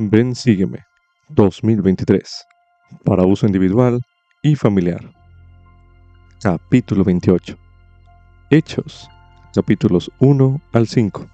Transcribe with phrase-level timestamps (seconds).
[0.00, 0.84] Ven Sígueme
[1.30, 2.46] 2023
[3.04, 4.00] para uso individual
[4.42, 5.12] y familiar.
[6.40, 7.58] Capítulo 28.
[8.48, 9.10] Hechos,
[9.52, 11.26] capítulos 1 al 5.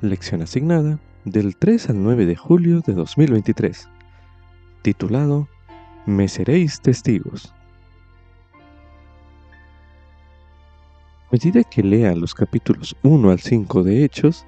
[0.00, 3.86] Lección asignada del 3 al 9 de julio de 2023.
[4.80, 5.46] Titulado
[6.06, 7.52] Me seréis testigos.
[11.28, 14.46] A medida que lea los capítulos 1 al 5 de Hechos,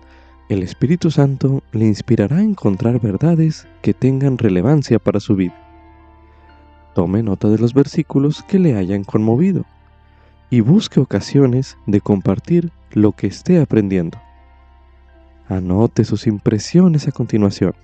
[0.49, 5.55] el Espíritu Santo le inspirará a encontrar verdades que tengan relevancia para su vida.
[6.95, 9.65] Tome nota de los versículos que le hayan conmovido
[10.49, 14.19] y busque ocasiones de compartir lo que esté aprendiendo.
[15.49, 17.75] Anote sus impresiones a continuación.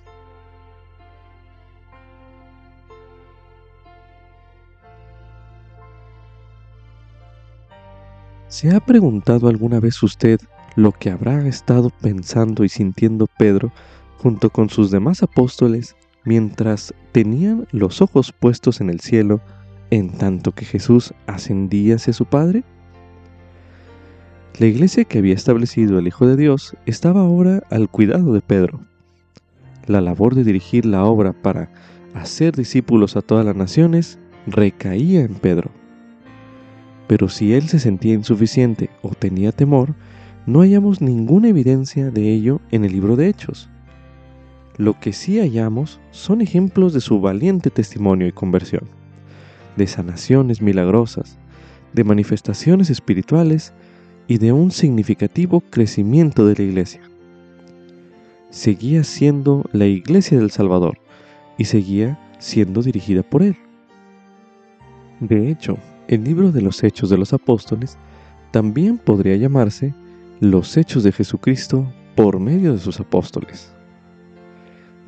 [8.47, 10.39] ¿Se ha preguntado alguna vez usted
[10.75, 13.71] lo que habrá estado pensando y sintiendo Pedro
[14.17, 19.41] junto con sus demás apóstoles mientras tenían los ojos puestos en el cielo
[19.89, 22.63] en tanto que Jesús ascendía hacia su Padre?
[24.59, 28.81] La iglesia que había establecido el Hijo de Dios estaba ahora al cuidado de Pedro.
[29.87, 31.69] La labor de dirigir la obra para
[32.13, 35.71] hacer discípulos a todas las naciones recaía en Pedro.
[37.07, 39.95] Pero si él se sentía insuficiente o tenía temor,
[40.45, 43.69] no hallamos ninguna evidencia de ello en el libro de Hechos.
[44.77, 48.83] Lo que sí hallamos son ejemplos de su valiente testimonio y conversión,
[49.77, 51.37] de sanaciones milagrosas,
[51.93, 53.73] de manifestaciones espirituales
[54.27, 57.01] y de un significativo crecimiento de la iglesia.
[58.49, 60.97] Seguía siendo la iglesia del Salvador
[61.57, 63.55] y seguía siendo dirigida por él.
[65.19, 65.77] De hecho,
[66.07, 67.97] el libro de los Hechos de los Apóstoles
[68.51, 69.93] también podría llamarse
[70.43, 73.73] Los Hechos de Jesucristo por medio de sus apóstoles.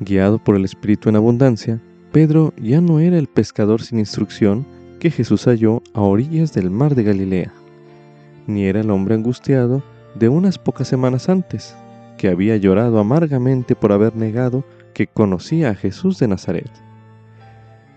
[0.00, 1.78] Guiado por el Espíritu en abundancia,
[2.10, 4.64] Pedro ya no era el pescador sin instrucción
[4.98, 7.52] que Jesús halló a orillas del mar de Galilea,
[8.46, 9.82] ni era el hombre angustiado
[10.14, 11.76] de unas pocas semanas antes,
[12.16, 14.64] que había llorado amargamente por haber negado
[14.94, 16.70] que conocía a Jesús de Nazaret.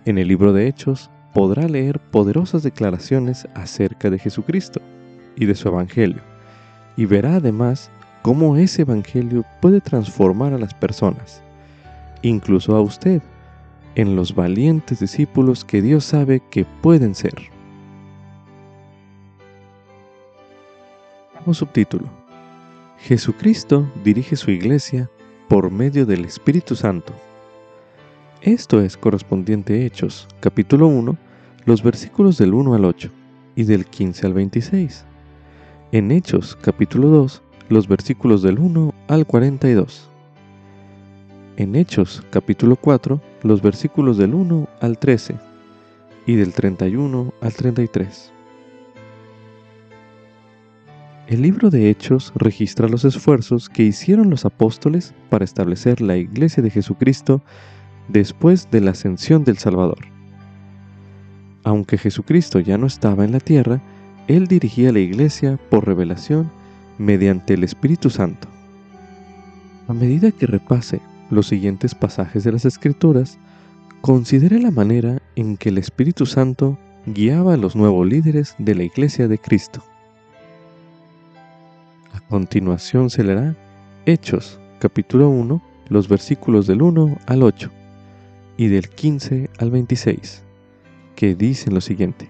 [0.04, 4.82] En el libro de Hechos, podrá leer poderosas declaraciones acerca de Jesucristo
[5.38, 6.29] y de su Evangelio,
[7.00, 7.90] y verá además
[8.24, 11.42] cómo ese Evangelio puede transformar a las personas,
[12.24, 13.22] incluso a usted,
[13.96, 17.36] en los valientes discípulos que Dios sabe que pueden ser.
[21.54, 22.06] Subtítulo,
[22.98, 25.10] Jesucristo dirige su iglesia
[25.48, 27.14] por medio del Espíritu Santo.
[28.42, 31.18] Esto es correspondiente a Hechos, capítulo 1,
[31.64, 33.10] los versículos del 1 al 8
[33.56, 35.06] y del 15 al 26.
[35.92, 40.08] En Hechos, capítulo 2, los versículos del 1 al 42.
[41.58, 45.36] En Hechos, capítulo 4, los versículos del 1 al 13
[46.28, 48.32] y del 31 al 33.
[51.26, 56.62] El libro de Hechos registra los esfuerzos que hicieron los apóstoles para establecer la iglesia
[56.62, 57.42] de Jesucristo
[58.10, 60.06] después de la ascensión del Salvador.
[61.64, 63.82] Aunque Jesucristo ya no estaba en la tierra,
[64.30, 66.52] Él dirigía la iglesia por revelación
[67.00, 68.48] mediante el Espíritu Santo.
[69.88, 71.02] A medida que repase
[71.32, 73.40] los siguientes pasajes de las Escrituras,
[74.02, 78.84] considere la manera en que el Espíritu Santo guiaba a los nuevos líderes de la
[78.84, 79.84] iglesia de Cristo.
[82.14, 83.56] A continuación se leerá
[84.06, 85.60] Hechos, capítulo 1,
[85.90, 87.72] los versículos del 1 al 8
[88.58, 90.44] y del 15 al 26,
[91.16, 92.30] que dicen lo siguiente.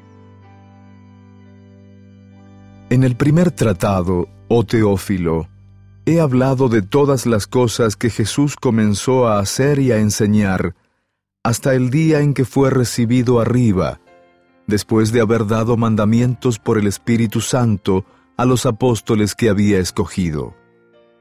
[2.92, 5.48] En el primer tratado, oh Teófilo,
[6.08, 10.74] he hablado de todas las cosas que Jesús comenzó a hacer y a enseñar,
[11.44, 14.00] hasta el día en que fue recibido arriba,
[14.66, 18.06] después de haber dado mandamientos por el Espíritu Santo
[18.38, 20.56] a los apóstoles que había escogido,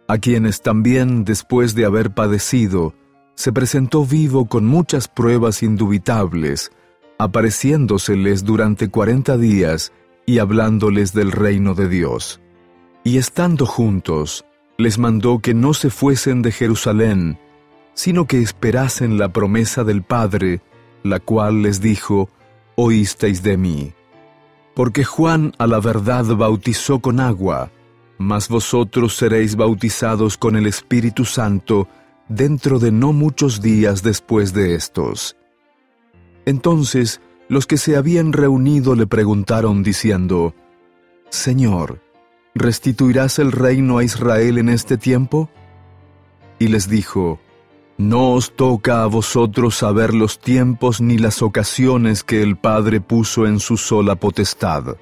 [0.09, 2.95] a quienes también, después de haber padecido,
[3.35, 6.73] se presentó vivo con muchas pruebas indubitables,
[7.19, 9.93] apareciéndoseles durante cuarenta días
[10.29, 12.39] y hablándoles del reino de Dios.
[13.03, 14.45] Y estando juntos,
[14.77, 17.39] les mandó que no se fuesen de Jerusalén,
[17.95, 20.61] sino que esperasen la promesa del Padre,
[21.03, 22.29] la cual les dijo,
[22.77, 23.95] oísteis de mí.
[24.75, 27.71] Porque Juan a la verdad bautizó con agua,
[28.19, 31.89] mas vosotros seréis bautizados con el Espíritu Santo,
[32.29, 35.39] dentro de no muchos días después de estos.
[36.45, 40.55] Entonces los que se habían reunido le preguntaron diciendo,
[41.31, 42.01] Señor,
[42.55, 45.51] ¿restituirás el reino a Israel en este tiempo?
[46.59, 47.41] y les dijo,
[47.97, 53.47] No os toca a vosotros saber los tiempos ni las ocasiones que el Padre puso
[53.47, 54.97] en su sola potestad.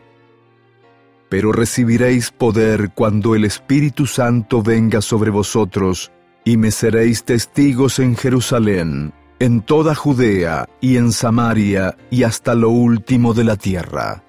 [1.29, 6.13] Pero recibiréis poder cuando el Espíritu Santo venga sobre vosotros,
[6.45, 12.71] y me seréis testigos en Jerusalén, en toda Judea y en Samaria y hasta lo
[12.71, 14.23] último de la tierra.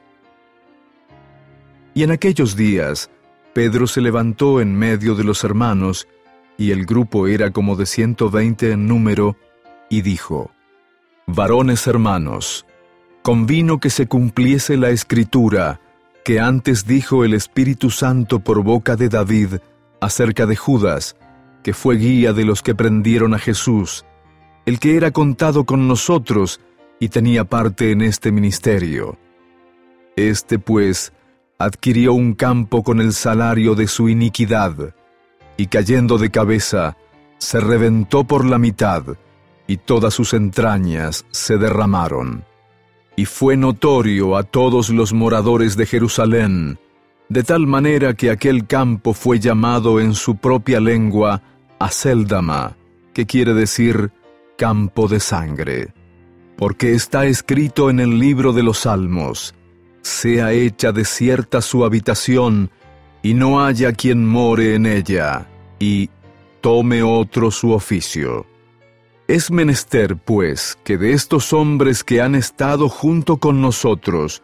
[1.93, 3.09] Y en aquellos días,
[3.53, 6.07] Pedro se levantó en medio de los hermanos,
[6.57, 9.35] y el grupo era como de ciento veinte en número,
[9.89, 10.51] y dijo,
[11.25, 12.65] Varones hermanos,
[13.21, 15.81] convino que se cumpliese la escritura
[16.23, 19.55] que antes dijo el Espíritu Santo por boca de David
[20.01, 21.15] acerca de Judas,
[21.63, 24.05] que fue guía de los que prendieron a Jesús,
[24.67, 26.59] el que era contado con nosotros
[26.99, 29.17] y tenía parte en este ministerio.
[30.17, 31.13] Este, pues,
[31.57, 34.93] adquirió un campo con el salario de su iniquidad,
[35.55, 36.97] y cayendo de cabeza,
[37.37, 39.05] se reventó por la mitad,
[39.67, 42.43] y todas sus entrañas se derramaron.
[43.15, 46.77] Y fue notorio a todos los moradores de Jerusalén,
[47.29, 51.41] de tal manera que aquel campo fue llamado en su propia lengua
[51.79, 52.75] Aseldama,
[53.13, 54.11] que quiere decir
[54.57, 55.93] campo de sangre.
[56.57, 59.53] Porque está escrito en el libro de los Salmos,
[60.01, 62.71] sea hecha desierta su habitación,
[63.21, 65.47] y no haya quien more en ella,
[65.79, 66.09] y
[66.61, 68.45] tome otro su oficio.
[69.27, 74.41] Es menester, pues, que de estos hombres que han estado junto con nosotros,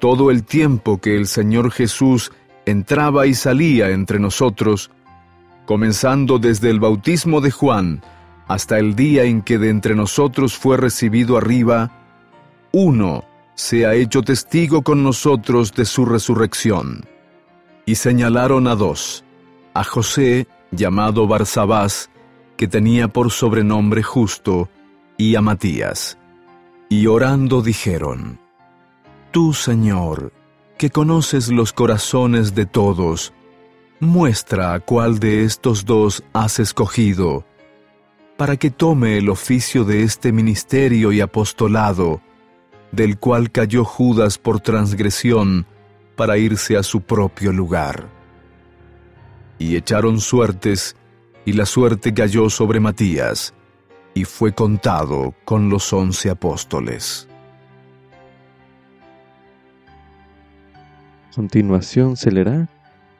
[0.00, 2.32] todo el tiempo que el Señor Jesús
[2.66, 4.90] entraba y salía entre nosotros,
[5.66, 8.02] comenzando desde el bautismo de Juan,
[8.46, 11.90] hasta el día en que de entre nosotros fue recibido arriba,
[12.72, 13.24] uno
[13.54, 17.06] se ha hecho testigo con nosotros de su resurrección.
[17.86, 19.24] Y señalaron a dos,
[19.74, 22.10] a José, llamado Barsabás,
[22.56, 24.68] que tenía por sobrenombre justo,
[25.16, 26.18] y a Matías.
[26.88, 28.38] Y orando dijeron,
[29.30, 30.32] Tú, Señor,
[30.78, 33.32] que conoces los corazones de todos,
[34.00, 37.44] muestra a cuál de estos dos has escogido,
[38.36, 42.20] para que tome el oficio de este ministerio y apostolado,
[42.90, 45.66] del cual cayó Judas por transgresión,
[46.16, 48.08] para irse a su propio lugar.
[49.58, 50.96] Y echaron suertes,
[51.44, 53.54] y la suerte cayó sobre Matías,
[54.14, 57.28] y fue contado con los once apóstoles.
[61.34, 62.68] continuación se leerá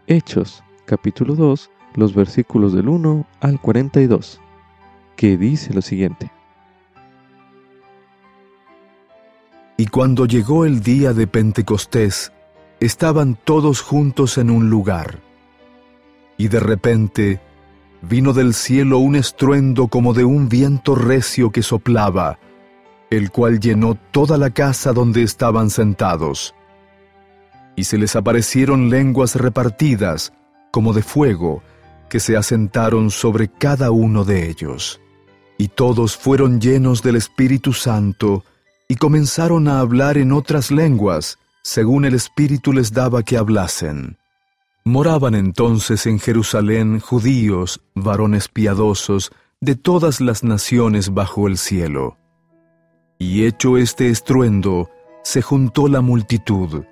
[0.06, 4.40] Hechos, capítulo 2, los versículos del 1 al 42
[5.16, 6.30] que dice lo siguiente.
[9.76, 12.32] Y cuando llegó el día de Pentecostés,
[12.80, 15.18] estaban todos juntos en un lugar.
[16.36, 17.40] Y de repente
[18.02, 22.38] vino del cielo un estruendo como de un viento recio que soplaba,
[23.10, 26.54] el cual llenó toda la casa donde estaban sentados.
[27.76, 30.32] Y se les aparecieron lenguas repartidas,
[30.70, 31.62] como de fuego,
[32.08, 35.00] que se asentaron sobre cada uno de ellos.
[35.56, 38.44] Y todos fueron llenos del Espíritu Santo
[38.88, 44.18] y comenzaron a hablar en otras lenguas, según el Espíritu les daba que hablasen.
[44.84, 52.18] Moraban entonces en Jerusalén judíos, varones piadosos, de todas las naciones bajo el cielo.
[53.18, 54.90] Y hecho este estruendo,
[55.22, 56.84] se juntó la multitud,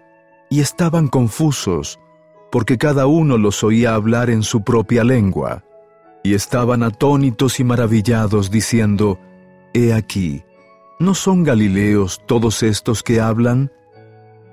[0.48, 1.98] y estaban confusos,
[2.50, 5.64] porque cada uno los oía hablar en su propia lengua
[6.22, 9.18] y estaban atónitos y maravillados, diciendo,
[9.74, 10.42] He aquí,
[10.98, 13.72] ¿no son Galileos todos estos que hablan?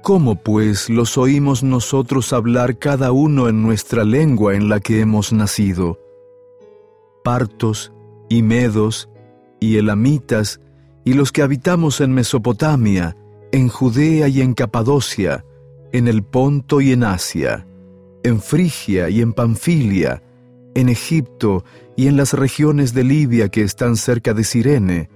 [0.02, 5.34] ¿Cómo pues los oímos nosotros hablar cada uno en nuestra lengua en la que hemos
[5.34, 6.00] nacido?
[7.24, 7.92] Partos
[8.30, 9.10] y medos
[9.60, 10.62] y elamitas
[11.04, 13.18] y los que habitamos en Mesopotamia,
[13.52, 15.44] en Judea y en Capadocia,
[15.92, 17.68] en el Ponto y en Asia,
[18.24, 20.24] en Frigia y en Panfilia,
[20.76, 21.64] en Egipto
[21.96, 25.10] y en las regiones de Libia que están cerca de Sirene,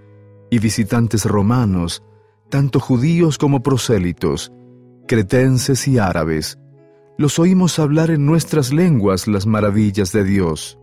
[0.50, 2.04] y visitantes romanos,
[2.50, 4.52] tanto judíos como prosélitos,
[5.08, 6.60] cretenses y árabes,
[7.18, 10.80] los oímos hablar en nuestras lenguas las maravillas de Dios.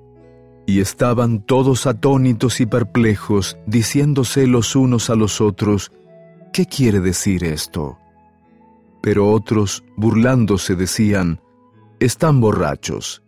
[0.66, 5.92] Y estaban todos atónitos y perplejos, diciéndose los unos a los otros,
[6.52, 7.98] ¿qué quiere decir esto?
[9.02, 11.40] Pero otros, burlándose, decían,
[11.98, 13.22] están borrachos.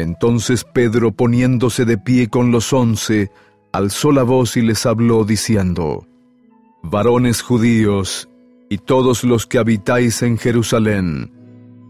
[0.00, 3.30] Entonces Pedro, poniéndose de pie con los once,
[3.72, 6.06] alzó la voz y les habló diciendo,
[6.82, 8.28] Varones judíos,
[8.68, 11.32] y todos los que habitáis en Jerusalén,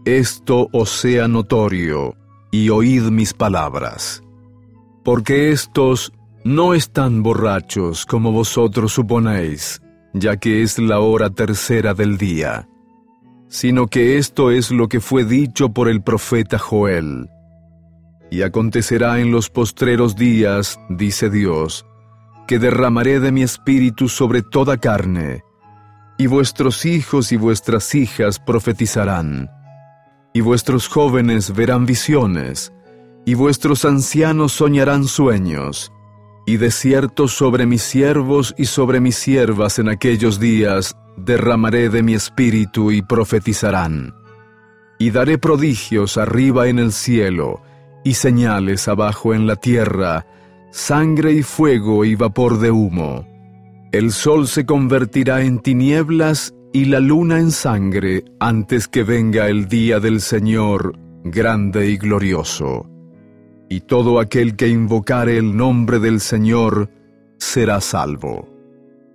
[0.05, 2.15] esto os sea notorio,
[2.51, 4.23] y oíd mis palabras.
[5.03, 6.11] Porque estos
[6.43, 9.81] no están borrachos como vosotros suponéis,
[10.13, 12.67] ya que es la hora tercera del día,
[13.47, 17.29] sino que esto es lo que fue dicho por el profeta Joel.
[18.31, 21.85] Y acontecerá en los postreros días, dice Dios,
[22.47, 25.43] que derramaré de mi espíritu sobre toda carne,
[26.17, 29.49] y vuestros hijos y vuestras hijas profetizarán,
[30.33, 32.71] y vuestros jóvenes verán visiones,
[33.25, 35.91] y vuestros ancianos soñarán sueños,
[36.45, 42.01] y de cierto sobre mis siervos y sobre mis siervas en aquellos días derramaré de
[42.01, 44.15] mi espíritu y profetizarán.
[44.97, 47.61] Y daré prodigios arriba en el cielo,
[48.03, 50.25] y señales abajo en la tierra,
[50.71, 53.27] sangre y fuego y vapor de humo.
[53.91, 59.67] El sol se convertirá en tinieblas y la luna en sangre antes que venga el
[59.67, 62.87] día del Señor grande y glorioso.
[63.69, 66.89] Y todo aquel que invocare el nombre del Señor
[67.37, 68.47] será salvo.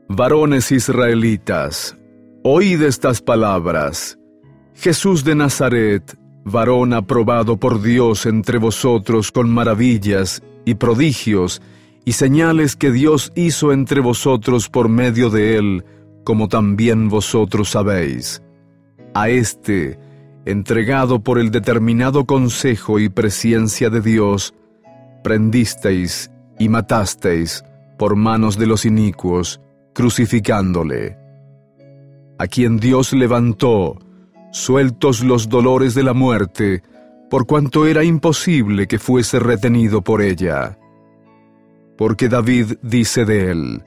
[0.09, 1.97] Varones israelitas,
[2.43, 4.19] oíd estas palabras.
[4.75, 6.17] Jesús de Nazaret,
[6.47, 11.61] varón aprobado por Dios entre vosotros con maravillas y prodigios
[12.05, 15.85] y señales que Dios hizo entre vosotros por medio de él,
[16.23, 18.43] como también vosotros sabéis.
[19.13, 19.99] A éste,
[20.45, 24.55] entregado por el determinado consejo y presciencia de Dios,
[25.25, 27.65] prendisteis y matasteis
[27.99, 29.61] por manos de los inicuos,
[29.95, 31.19] crucificándole.
[32.39, 33.99] A quien Dios levantó,
[34.51, 36.83] sueltos los dolores de la muerte,
[37.31, 40.79] por cuanto era imposible que fuese retenido por ella.
[41.97, 43.85] Porque David dice de él,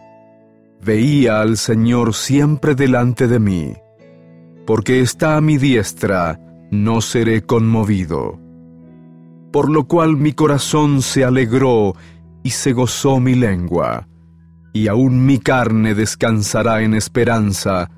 [0.82, 3.74] Veía al Señor siempre delante de mí,
[4.66, 6.40] porque está a mi diestra,
[6.72, 8.40] no seré conmovido.
[9.52, 11.96] Por lo cual mi corazón se alegró
[12.44, 14.08] y se gozó mi lengua,
[14.74, 17.90] y aún mi carne descansará en esperanza,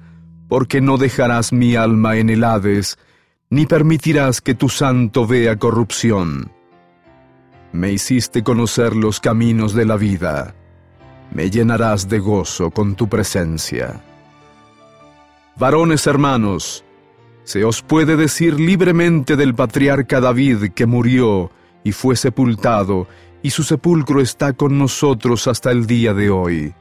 [0.51, 2.97] porque no dejarás mi alma en el Hades,
[3.49, 6.51] ni permitirás que tu santo vea corrupción.
[7.71, 10.53] Me hiciste conocer los caminos de la vida,
[11.33, 14.01] me llenarás de gozo con tu presencia.
[15.55, 16.83] Varones hermanos,
[17.45, 21.49] se os puede decir libremente del patriarca David que murió
[21.81, 23.07] y fue sepultado,
[23.41, 26.73] y su sepulcro está con nosotros hasta el día de hoy.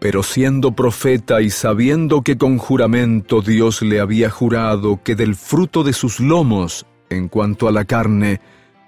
[0.00, 5.82] Pero siendo profeta y sabiendo que con juramento Dios le había jurado que del fruto
[5.82, 8.40] de sus lomos, en cuanto a la carne,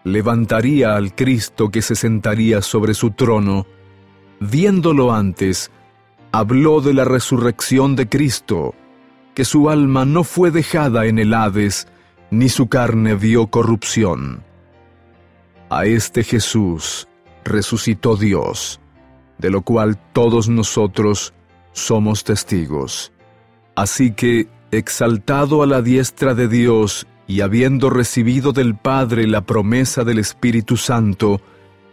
[0.04, 3.66] levantaría al Cristo que se sentaría sobre su trono,
[4.38, 5.70] viéndolo antes,
[6.32, 8.74] habló de la resurrección de Cristo,
[9.34, 11.88] que su alma no fue dejada en el Hades,
[12.30, 14.44] ni su carne vio corrupción.
[15.70, 17.08] A este Jesús
[17.44, 18.79] resucitó Dios
[19.40, 21.32] de lo cual todos nosotros
[21.72, 23.12] somos testigos.
[23.74, 30.04] Así que, exaltado a la diestra de Dios y habiendo recibido del Padre la promesa
[30.04, 31.40] del Espíritu Santo,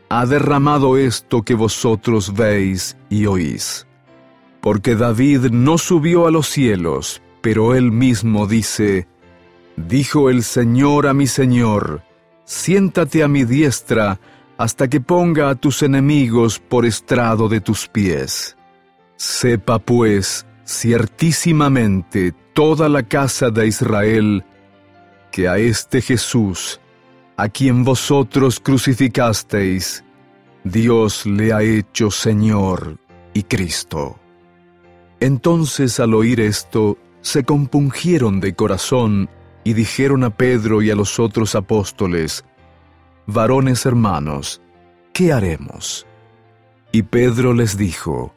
[0.10, 3.88] ha derramado esto que vosotros veis y oís.
[4.62, 9.08] Porque David no subió a los cielos, pero él mismo dice,
[9.75, 12.01] Dijo el Señor a mi Señor,
[12.46, 14.20] siéntate a mi diestra,
[14.57, 18.57] hasta que ponga a tus enemigos por estrado de tus pies.
[19.15, 24.43] Sepa pues ciertísimamente toda la casa de Israel
[25.31, 26.79] que a este Jesús,
[27.37, 30.03] a quien vosotros crucificasteis,
[30.63, 32.97] Dios le ha hecho Señor
[33.33, 34.19] y Cristo.
[35.19, 39.29] Entonces al oír esto, se compungieron de corazón
[39.63, 42.45] y dijeron a Pedro y a los otros apóstoles,
[43.27, 44.62] varones hermanos,
[45.13, 46.07] ¿qué haremos?
[46.93, 48.34] Y Pedro les dijo,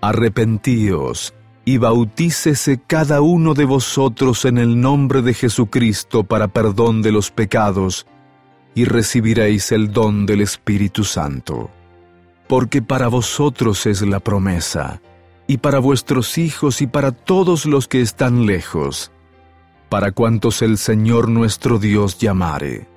[0.00, 1.32] Arrepentíos
[1.64, 7.30] y bautícese cada uno de vosotros en el nombre de Jesucristo para perdón de los
[7.30, 8.06] pecados,
[8.74, 11.70] y recibiréis el don del Espíritu Santo.
[12.46, 15.00] Porque para vosotros es la promesa,
[15.46, 19.10] y para vuestros hijos y para todos los que están lejos,
[19.88, 22.95] para cuantos el Señor nuestro Dios llamare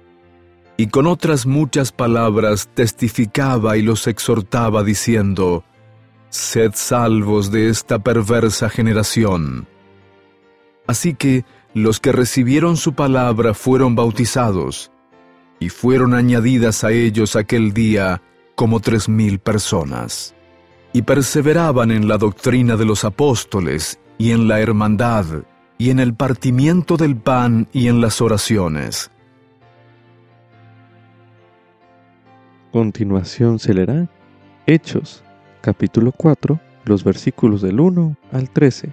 [0.79, 5.65] y con otras muchas palabras testificaba y los exhortaba diciendo,
[6.29, 9.67] Sed salvos de esta perversa generación.
[10.87, 11.43] Así que
[11.73, 14.89] los que recibieron su palabra fueron bautizados,
[15.59, 18.21] y fueron añadidas a ellos aquel día
[18.55, 20.33] como tres mil personas.
[20.93, 25.25] Y perseveraban en la doctrina de los apóstoles, y en la hermandad,
[25.77, 29.11] y en el partimiento del pan y en las oraciones
[32.71, 34.09] continuación se leerá
[34.65, 35.23] Hechos,
[35.61, 38.89] capítulo 4, los versículos del 1 al 13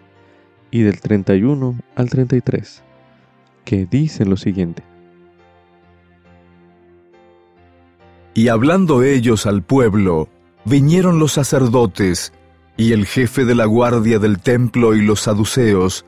[0.70, 2.82] y del 31 al 33,
[3.64, 4.82] que dicen lo siguiente.
[8.34, 10.28] Y hablando ellos al pueblo,
[10.64, 12.32] vinieron los sacerdotes
[12.76, 16.04] y el jefe de la guardia del templo y los saduceos,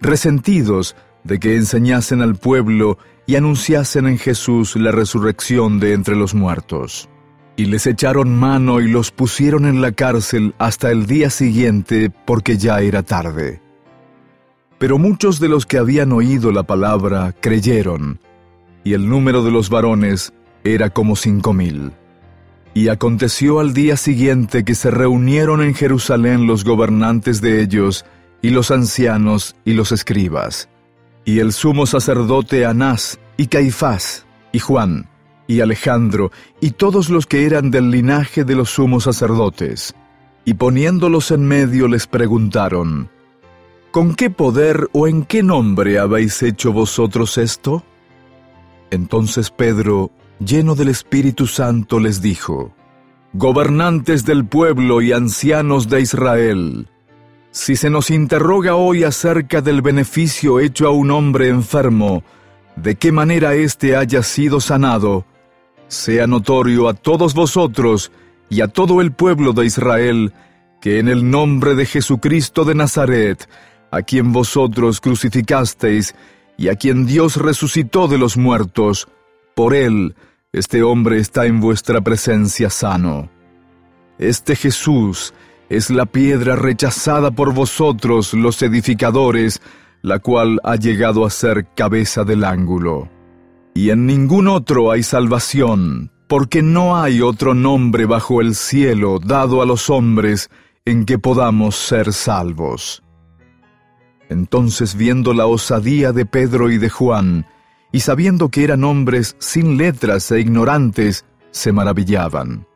[0.00, 6.34] resentidos de que enseñasen al pueblo y anunciasen en Jesús la resurrección de entre los
[6.34, 7.08] muertos.
[7.56, 12.56] Y les echaron mano y los pusieron en la cárcel hasta el día siguiente porque
[12.56, 13.60] ya era tarde.
[14.78, 18.18] Pero muchos de los que habían oído la palabra creyeron,
[18.82, 20.32] y el número de los varones
[20.64, 21.92] era como cinco mil.
[22.72, 28.06] Y aconteció al día siguiente que se reunieron en Jerusalén los gobernantes de ellos,
[28.42, 30.68] y los ancianos y los escribas,
[31.24, 35.08] y el sumo sacerdote Anás, y Caifás, y Juan,
[35.46, 39.94] y Alejandro, y todos los que eran del linaje de los sumos sacerdotes.
[40.44, 43.10] Y poniéndolos en medio les preguntaron,
[43.90, 47.82] ¿Con qué poder o en qué nombre habéis hecho vosotros esto?
[48.90, 50.10] Entonces Pedro
[50.44, 52.72] lleno del Espíritu Santo, les dijo,
[53.32, 56.88] Gobernantes del pueblo y ancianos de Israel,
[57.50, 62.22] si se nos interroga hoy acerca del beneficio hecho a un hombre enfermo,
[62.76, 65.24] de qué manera éste haya sido sanado,
[65.88, 68.12] sea notorio a todos vosotros
[68.48, 70.32] y a todo el pueblo de Israel,
[70.80, 73.48] que en el nombre de Jesucristo de Nazaret,
[73.90, 76.14] a quien vosotros crucificasteis
[76.56, 79.08] y a quien Dios resucitó de los muertos,
[79.54, 80.14] por él,
[80.52, 83.28] este hombre está en vuestra presencia sano.
[84.18, 85.34] Este Jesús
[85.70, 89.62] es la piedra rechazada por vosotros los edificadores,
[90.02, 93.08] la cual ha llegado a ser cabeza del ángulo.
[93.72, 99.62] Y en ningún otro hay salvación, porque no hay otro nombre bajo el cielo dado
[99.62, 100.50] a los hombres
[100.84, 103.04] en que podamos ser salvos.
[104.28, 107.46] Entonces viendo la osadía de Pedro y de Juan,
[107.92, 112.66] y sabiendo que eran hombres sin letras e ignorantes, se maravillaban,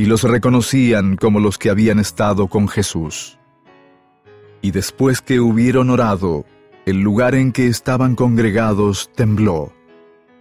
[0.00, 3.38] y los reconocían como los que habían estado con Jesús.
[4.62, 6.46] Y después que hubieron orado,
[6.86, 9.74] el lugar en que estaban congregados tembló,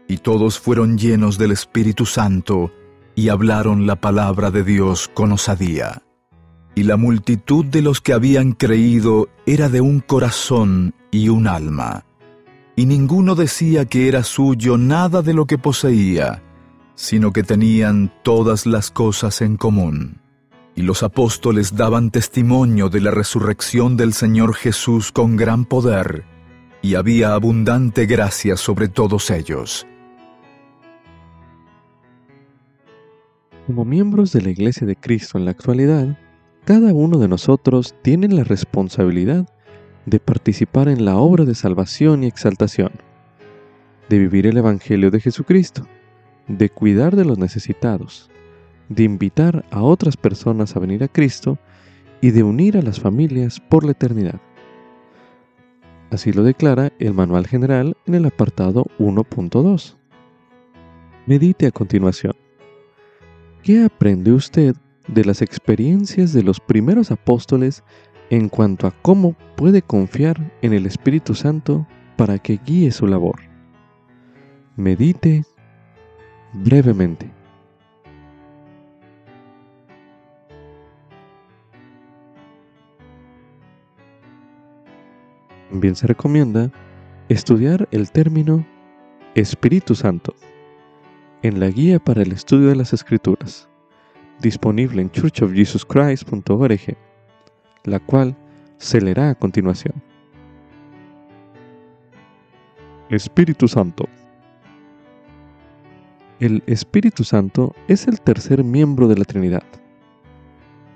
[0.08, 2.72] y todos fueron llenos del Espíritu Santo,
[3.15, 6.04] y hablaron la palabra de Dios con osadía.
[6.74, 12.06] Y la multitud de los que habían creído era de un corazón y un alma
[12.80, 16.41] y ninguno decía que era suyo nada de lo que poseía,
[17.00, 20.20] sino que tenían todas las cosas en común.
[20.76, 26.26] Y los apóstoles daban testimonio de la resurrección del Señor Jesús con gran poder,
[26.82, 29.88] y había abundante gracia sobre todos ellos.
[33.66, 36.20] Como miembros de la Iglesia de Cristo en la actualidad,
[36.66, 39.48] cada uno de nosotros tiene la responsabilidad
[40.06, 42.92] de participar en la obra de salvación y exaltación,
[44.10, 45.88] de vivir el Evangelio de Jesucristo,
[46.50, 48.30] de cuidar de los necesitados,
[48.90, 51.58] de invitar a otras personas a venir a Cristo
[52.20, 54.42] y de unir a las familias por la eternidad.
[56.12, 59.96] Así lo declara el Manual General en el apartado 1.2.
[61.26, 62.34] Medite a continuación.
[63.64, 64.76] ¿Qué aprende usted
[65.08, 67.84] de las experiencias de los primeros apóstoles
[68.30, 73.40] en cuanto a cómo puede confiar en el Espíritu Santo para que guíe su labor.
[74.76, 75.44] Medite
[76.54, 77.30] brevemente.
[85.70, 86.72] También se recomienda
[87.30, 88.66] estudiar el término
[89.36, 90.34] Espíritu Santo
[91.44, 93.70] en la guía para el estudio de las Escrituras,
[94.40, 96.98] disponible en churchofjesuschrist.org
[97.84, 98.36] la cual
[98.78, 99.94] se leerá a continuación.
[103.10, 104.08] Espíritu Santo.
[106.39, 109.63] El Espíritu Santo es el tercer miembro de la Trinidad,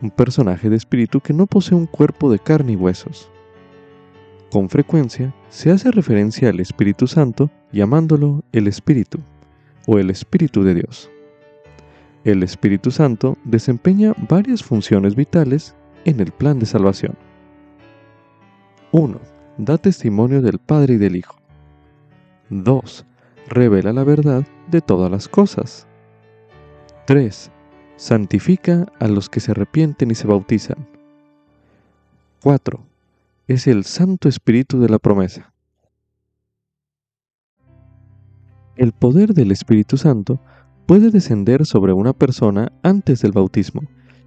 [0.02, 3.30] un personaje de espíritu que no posee un cuerpo de carne y huesos.
[4.54, 9.20] Con frecuencia se hace referencia al Espíritu Santo llamándolo el Espíritu
[9.86, 11.12] o el Espíritu de Dios.
[12.24, 15.76] El Espíritu Santo desempeña varias funciones vitales
[16.06, 17.18] en el plan de salvación.
[18.94, 19.20] 1.
[19.58, 21.36] Da testimonio del Padre y del Hijo.
[22.50, 23.06] 2.
[23.54, 25.88] Revela la verdad de todas las cosas.
[27.06, 27.52] 3.
[27.98, 30.88] Santifica a los que se arrepienten y se bautizan.
[32.42, 32.84] 4.
[33.48, 35.54] Es el Santo Espíritu de la promesa.
[38.76, 40.40] El poder del Espíritu Santo
[40.88, 43.84] puede descender sobre una persona antes del bautismo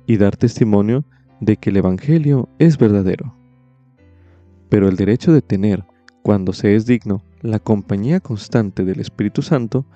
[0.07, 1.05] y dar testimonio
[1.41, 3.35] de que el Evangelio es verdadero.
[4.69, 5.85] Pero el derecho de tener,
[6.23, 9.87] cuando se es digno, la compañía constante del Espíritu Santo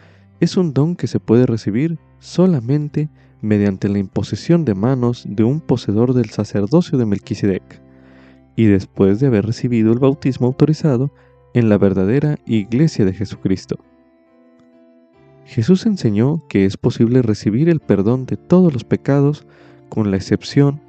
[0.41, 3.09] es un don que se puede recibir solamente
[3.43, 7.83] mediante la imposición de manos de un poseedor del sacerdocio de Melquisedec,
[8.57, 11.11] y después de haber recibido el bautismo autorizado
[11.55, 13.77] en la verdadera Iglesia de Jesucristo.
[15.47, 19.47] Jesús enseñó que es posible recibir el perdón de todos los pecados
[19.89, 20.81] con la excepción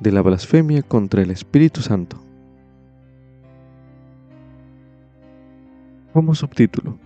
[0.00, 2.19] de la blasfemia contra el Espíritu Santo.
[6.12, 6.98] Como subtítulo,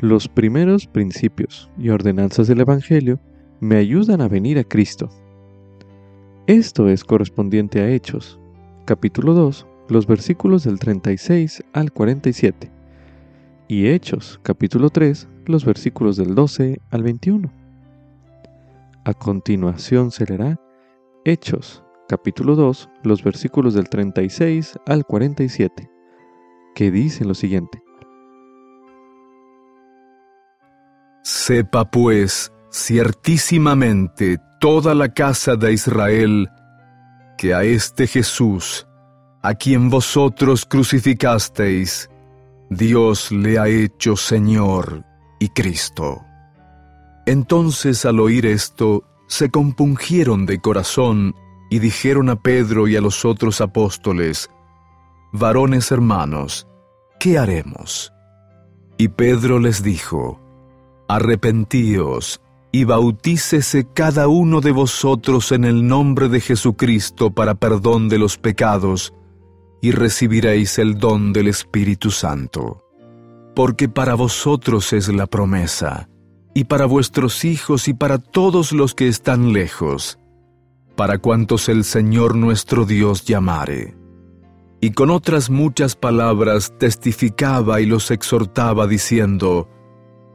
[0.00, 3.18] los primeros principios y ordenanzas del Evangelio
[3.60, 5.08] me ayudan a venir a Cristo.
[6.46, 8.38] Esto es correspondiente a Hechos,
[8.84, 12.70] capítulo 2, los versículos del 36 al 47,
[13.68, 17.50] y Hechos, capítulo 3, los versículos del 12 al 21.
[19.04, 20.60] A continuación se leerá
[21.24, 25.90] Hechos, capítulo 2, los versículos del 36 al 47,
[26.74, 27.85] que dice lo siguiente.
[31.26, 36.48] Sepa pues ciertísimamente toda la casa de Israel
[37.36, 38.86] que a este Jesús,
[39.42, 42.08] a quien vosotros crucificasteis,
[42.70, 45.04] Dios le ha hecho Señor
[45.40, 46.24] y Cristo.
[47.26, 51.34] Entonces al oír esto, se compungieron de corazón
[51.70, 54.48] y dijeron a Pedro y a los otros apóstoles,
[55.32, 56.68] Varones hermanos,
[57.18, 58.12] ¿qué haremos?
[58.96, 60.45] Y Pedro les dijo,
[61.08, 62.40] Arrepentíos
[62.72, 68.36] y bautícese cada uno de vosotros en el nombre de Jesucristo para perdón de los
[68.36, 69.14] pecados,
[69.80, 72.84] y recibiréis el don del Espíritu Santo.
[73.54, 76.08] Porque para vosotros es la promesa,
[76.54, 80.18] y para vuestros hijos y para todos los que están lejos,
[80.96, 83.96] para cuantos el Señor nuestro Dios llamare.
[84.80, 89.68] Y con otras muchas palabras testificaba y los exhortaba diciendo,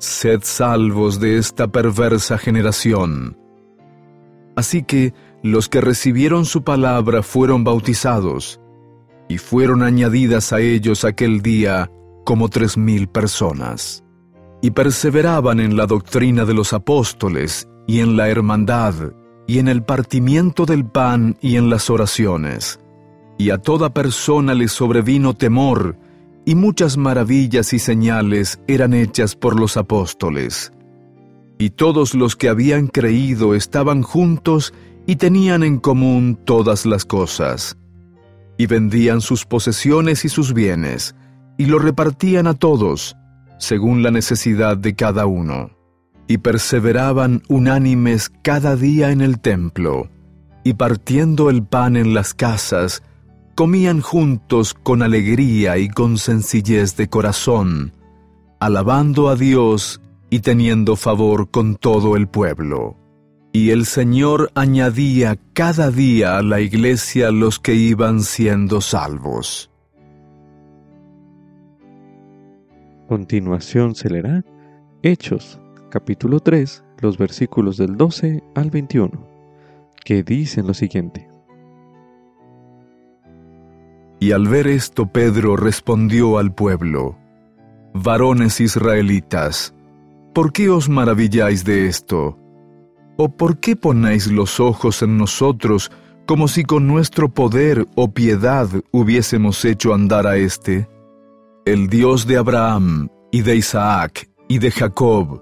[0.01, 3.37] Sed salvos de esta perversa generación.
[4.55, 8.59] Así que los que recibieron su palabra fueron bautizados,
[9.29, 11.91] y fueron añadidas a ellos aquel día
[12.25, 14.03] como tres mil personas.
[14.63, 18.95] Y perseveraban en la doctrina de los apóstoles, y en la hermandad,
[19.45, 22.79] y en el partimiento del pan, y en las oraciones.
[23.37, 25.95] Y a toda persona le sobrevino temor,
[26.45, 30.71] y muchas maravillas y señales eran hechas por los apóstoles.
[31.57, 34.73] Y todos los que habían creído estaban juntos
[35.05, 37.77] y tenían en común todas las cosas.
[38.57, 41.15] Y vendían sus posesiones y sus bienes,
[41.57, 43.15] y lo repartían a todos,
[43.59, 45.71] según la necesidad de cada uno.
[46.27, 50.09] Y perseveraban unánimes cada día en el templo,
[50.63, 53.03] y partiendo el pan en las casas,
[53.55, 57.93] comían juntos con alegría y con sencillez de corazón,
[58.59, 62.95] alabando a Dios y teniendo favor con todo el pueblo.
[63.53, 69.69] Y el Señor añadía cada día a la iglesia los que iban siendo salvos.
[73.07, 74.45] Continuación se leerá
[75.03, 75.59] Hechos,
[75.89, 79.11] capítulo 3, los versículos del 12 al 21,
[80.05, 81.30] que dicen lo siguiente.
[84.21, 87.17] Y al ver esto Pedro respondió al pueblo,
[87.95, 89.73] Varones israelitas,
[90.35, 92.37] ¿por qué os maravilláis de esto?
[93.17, 95.91] ¿O por qué ponéis los ojos en nosotros
[96.27, 100.87] como si con nuestro poder o piedad hubiésemos hecho andar a éste?
[101.65, 105.41] El Dios de Abraham y de Isaac y de Jacob,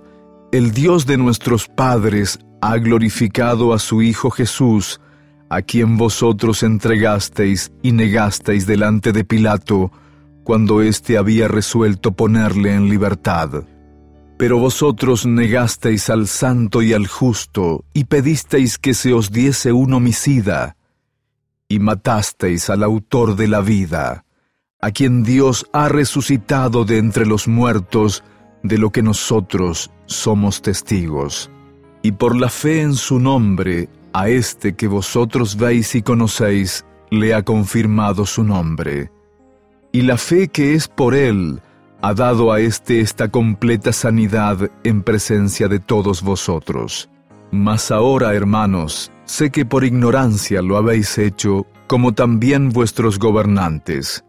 [0.54, 5.02] el Dios de nuestros padres, ha glorificado a su Hijo Jesús,
[5.50, 9.92] a quien vosotros entregasteis y negasteis delante de Pilato,
[10.44, 13.64] cuando éste había resuelto ponerle en libertad.
[14.38, 19.94] Pero vosotros negasteis al santo y al justo, y pedisteis que se os diese un
[19.94, 20.78] homicida,
[21.68, 24.26] y matasteis al autor de la vida,
[24.82, 28.24] a quien Dios ha resucitado de entre los muertos,
[28.64, 31.52] de lo que nosotros somos testigos.
[32.02, 37.34] Y por la fe en su nombre a este que vosotros veis y conocéis, le
[37.34, 39.12] ha confirmado su nombre.
[39.92, 41.62] Y la fe que es por él
[42.02, 47.10] ha dado a éste esta completa sanidad en presencia de todos vosotros.
[47.52, 54.24] Mas ahora, hermanos, sé que por ignorancia lo habéis hecho, como también vuestros gobernantes.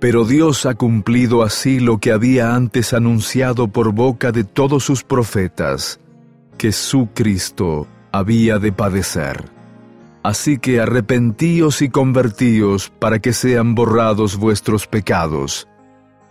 [0.00, 5.02] Pero Dios ha cumplido así lo que había antes anunciado por boca de todos sus
[5.02, 6.00] profetas,
[6.56, 7.86] que su Cristo
[8.18, 9.44] había de padecer.
[10.22, 15.68] Así que arrepentíos y convertíos para que sean borrados vuestros pecados,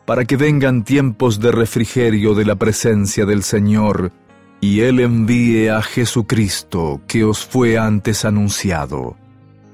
[0.05, 4.11] para que vengan tiempos de refrigerio de la presencia del Señor,
[4.59, 9.15] y Él envíe a Jesucristo que os fue antes anunciado,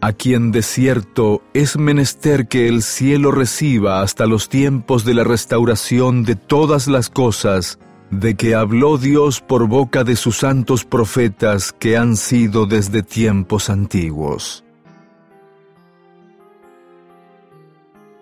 [0.02, 5.24] a quien de cierto es menester que el cielo reciba hasta los tiempos de la
[5.24, 7.80] restauración de todas las cosas,
[8.20, 13.70] de que habló Dios por boca de sus santos profetas que han sido desde tiempos
[13.70, 14.64] antiguos.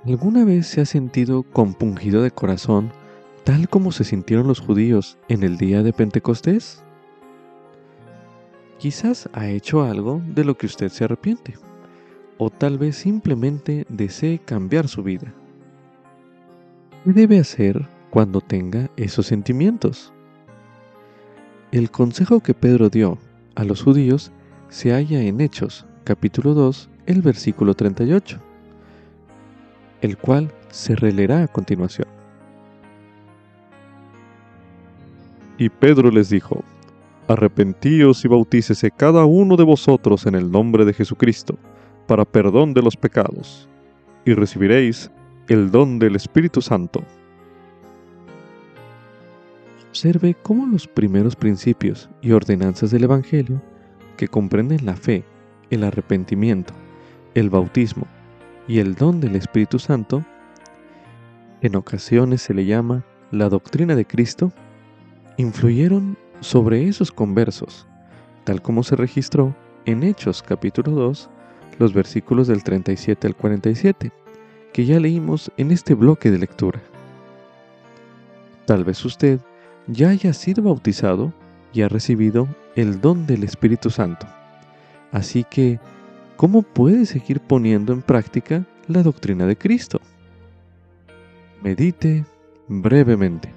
[0.05, 2.91] ¿Alguna vez se ha sentido compungido de corazón
[3.43, 6.81] tal como se sintieron los judíos en el día de Pentecostés?
[8.79, 11.53] Quizás ha hecho algo de lo que usted se arrepiente,
[12.37, 15.33] o tal vez simplemente desee cambiar su vida.
[17.03, 20.13] ¿Qué debe hacer cuando tenga esos sentimientos?
[21.71, 23.17] El consejo que Pedro dio
[23.55, 24.31] a los judíos
[24.67, 28.37] se halla en Hechos, capítulo 2, el versículo 38,
[30.01, 32.07] el cual se releerá a continuación.
[35.57, 36.63] Y Pedro les dijo,
[37.29, 41.57] Arrepentíos y bautícese cada uno de vosotros en el nombre de Jesucristo,
[42.07, 43.69] para perdón de los pecados,
[44.25, 45.09] y recibiréis
[45.47, 47.03] el don del Espíritu Santo.
[49.91, 53.61] Observe cómo los primeros principios y ordenanzas del Evangelio,
[54.15, 55.25] que comprenden la fe,
[55.69, 56.73] el arrepentimiento,
[57.33, 58.07] el bautismo
[58.69, 60.23] y el don del Espíritu Santo,
[61.61, 64.53] en ocasiones se le llama la doctrina de Cristo,
[65.35, 67.85] influyeron sobre esos conversos,
[68.45, 71.29] tal como se registró en Hechos capítulo 2,
[71.79, 74.13] los versículos del 37 al 47,
[74.71, 76.79] que ya leímos en este bloque de lectura.
[78.65, 79.41] Tal vez usted
[79.91, 81.33] ya haya sido bautizado
[81.73, 84.25] y ha recibido el don del Espíritu Santo.
[85.11, 85.79] Así que,
[86.37, 89.99] ¿cómo puede seguir poniendo en práctica la doctrina de Cristo?
[91.61, 92.25] Medite
[92.67, 93.49] brevemente.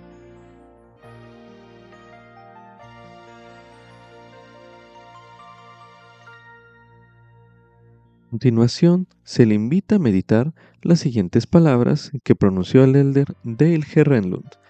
[8.27, 13.87] A continuación, se le invita a meditar las siguientes palabras que pronunció el elder Dale
[13.95, 14.64] Herrenlund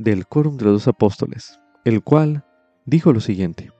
[0.00, 2.44] del Quórum de los Dos Apóstoles, el cual
[2.86, 3.70] dijo lo siguiente.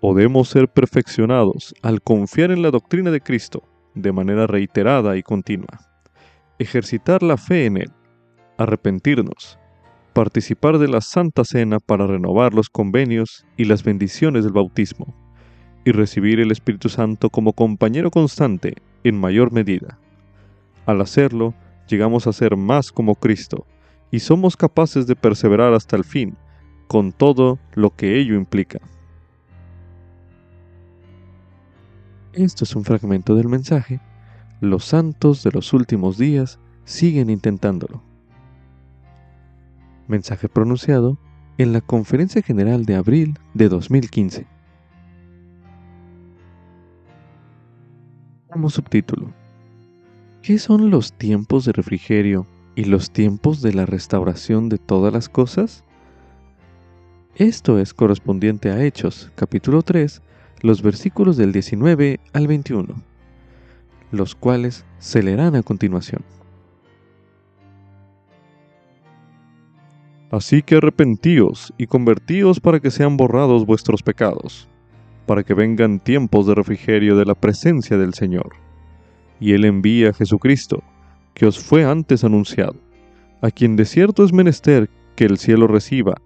[0.00, 3.62] Podemos ser perfeccionados al confiar en la doctrina de Cristo
[3.94, 5.80] de manera reiterada y continua,
[6.58, 7.90] ejercitar la fe en Él,
[8.56, 9.58] arrepentirnos,
[10.14, 15.14] participar de la Santa Cena para renovar los convenios y las bendiciones del bautismo,
[15.84, 19.98] y recibir el Espíritu Santo como compañero constante en mayor medida.
[20.86, 21.54] Al hacerlo,
[21.88, 23.66] llegamos a ser más como Cristo
[24.10, 26.36] y somos capaces de perseverar hasta el fin,
[26.86, 28.80] con todo lo que ello implica.
[32.32, 34.00] Esto es un fragmento del mensaje.
[34.60, 38.02] Los santos de los últimos días siguen intentándolo.
[40.06, 41.18] Mensaje pronunciado
[41.58, 44.46] en la Conferencia General de abril de 2015.
[48.50, 49.34] Como subtítulo,
[50.48, 55.28] ¿Qué son los tiempos de refrigerio y los tiempos de la restauración de todas las
[55.28, 55.84] cosas?
[57.36, 60.22] Esto es correspondiente a Hechos, capítulo 3,
[60.62, 62.94] los versículos del 19 al 21,
[64.10, 66.22] los cuales se leerán a continuación.
[70.30, 74.66] Así que arrepentíos y convertíos para que sean borrados vuestros pecados,
[75.26, 78.66] para que vengan tiempos de refrigerio de la presencia del Señor
[79.40, 80.82] y Él envía a Jesucristo,
[81.34, 82.76] que os fue antes anunciado,
[83.40, 86.20] a quien de cierto es menester que el cielo reciba,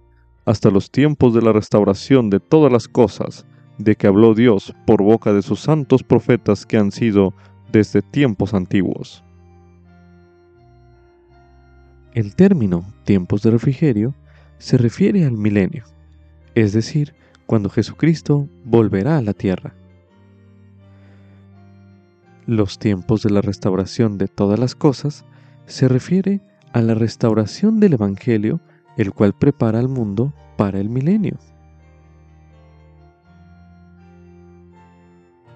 [0.45, 3.45] hasta los tiempos de la restauración de todas las cosas,
[3.77, 7.33] de que habló Dios por boca de sus santos profetas que han sido
[7.71, 9.23] desde tiempos antiguos.
[12.13, 14.13] El término tiempos de refrigerio
[14.59, 15.85] se refiere al milenio,
[16.53, 19.73] es decir, cuando Jesucristo volverá a la tierra
[22.45, 25.25] los tiempos de la restauración de todas las cosas
[25.65, 26.41] se refiere
[26.73, 28.59] a la restauración del Evangelio,
[28.97, 31.37] el cual prepara al mundo para el milenio.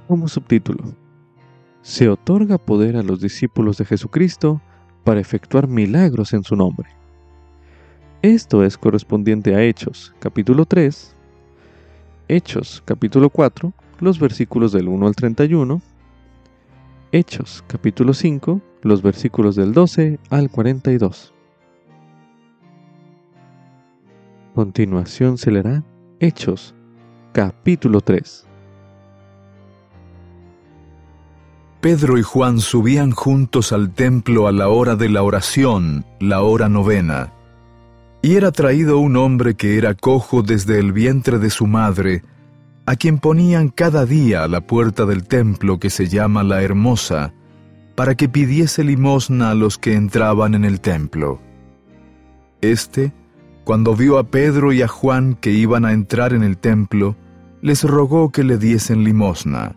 [0.08, 0.95] Como subtítulo,
[1.82, 4.62] se otorga poder a los discípulos de Jesucristo
[5.04, 6.89] para efectuar milagros en su nombre.
[8.21, 11.15] Esto es correspondiente a Hechos, capítulo 3,
[12.30, 15.82] Hechos, capítulo 4, los versículos del 1 al 31,
[17.12, 21.34] Hechos capítulo 5, los versículos del 12 al 42.
[24.58, 25.84] continuación se leerá
[26.20, 26.74] Hechos,
[27.32, 28.48] capítulo 3.
[31.80, 36.70] Pedro y Juan subían juntos al templo a la hora de la oración, la hora
[36.70, 37.32] novena.
[38.24, 42.24] Y era traído un hombre que era cojo desde el vientre de su madre,
[42.88, 47.34] a quien ponían cada día a la puerta del templo que se llama la Hermosa,
[47.95, 51.41] para que pidiese limosna a los que entraban en el templo.
[52.62, 53.12] Este,
[53.65, 57.17] cuando vio a Pedro y a Juan que iban a entrar en el templo,
[57.62, 59.76] les rogó que le diesen limosna.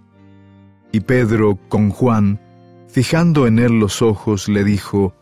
[0.93, 2.41] Y Pedro, con Juan,
[2.87, 5.15] fijando en él los ojos, le dijo,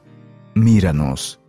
[0.55, 1.40] Míranos.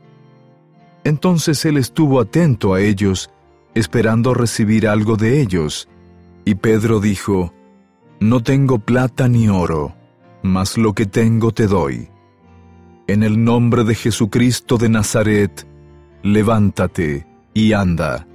[1.03, 3.29] Entonces él estuvo atento a ellos,
[3.75, 5.89] esperando recibir algo de ellos.
[6.45, 7.53] Y Pedro dijo,
[8.19, 9.95] No tengo plata ni oro,
[10.43, 12.09] mas lo que tengo te doy.
[13.07, 15.67] En el nombre de Jesucristo de Nazaret,
[16.23, 18.27] levántate y anda.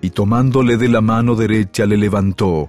[0.00, 2.68] Y tomándole de la mano derecha le levantó,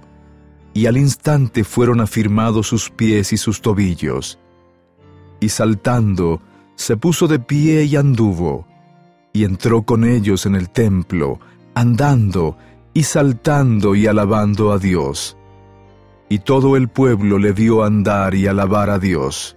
[0.74, 4.38] y al instante fueron afirmados sus pies y sus tobillos.
[5.40, 6.40] Y saltando,
[6.74, 8.66] se puso de pie y anduvo,
[9.32, 11.40] y entró con ellos en el templo,
[11.74, 12.56] andando
[12.92, 15.36] y saltando y alabando a Dios.
[16.28, 19.56] Y todo el pueblo le vio andar y alabar a Dios,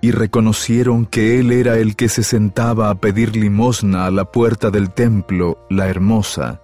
[0.00, 4.70] y reconocieron que él era el que se sentaba a pedir limosna a la puerta
[4.70, 6.60] del templo, la hermosa,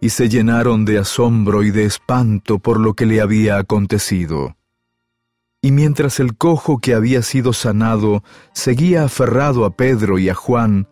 [0.00, 4.56] y se llenaron de asombro y de espanto por lo que le había acontecido.
[5.60, 10.86] Y mientras el cojo que había sido sanado seguía aferrado a Pedro y a Juan,